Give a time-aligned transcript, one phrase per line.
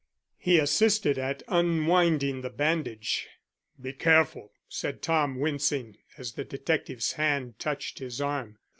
[0.39, 3.27] He assisted at unwinding the bandage.
[3.79, 8.57] "Be careful," said Tom wincing, as the detective's hand touched his arm.